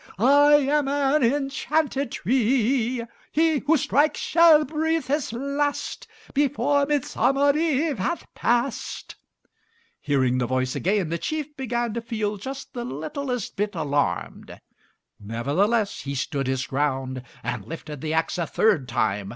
I 0.17 0.53
am 0.53 0.87
an 0.87 1.21
enchanted 1.23 2.11
tree. 2.11 3.03
He 3.31 3.59
who 3.59 3.77
strikes 3.77 4.19
shall 4.19 4.65
breathe 4.65 5.05
his 5.05 5.31
last 5.31 6.07
Before 6.33 6.87
Midsummer 6.87 7.55
Eve 7.55 7.99
hath 7.99 8.25
passed." 8.33 9.15
Hearing 9.99 10.39
the 10.39 10.47
voice 10.47 10.75
again, 10.75 11.09
the 11.09 11.19
chief 11.19 11.55
began 11.55 11.93
to 11.93 12.01
feel 12.01 12.37
just 12.37 12.73
the 12.73 12.83
littlest 12.83 13.55
bit 13.55 13.75
alarmed; 13.75 14.59
nevertheless, 15.19 15.99
he 16.01 16.15
stood 16.15 16.47
his 16.47 16.65
ground 16.65 17.21
and 17.43 17.63
lifted 17.65 18.01
the 18.01 18.15
axe 18.15 18.39
a 18.39 18.47
third 18.47 18.89
time. 18.89 19.29